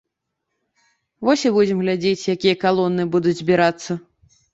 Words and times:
Вось 1.27 1.43
і 1.49 1.51
будзем 1.57 1.77
глядзець, 1.85 2.29
якія 2.35 2.55
калоны 2.63 3.05
будуць 3.17 3.35
збірацца. 3.41 3.99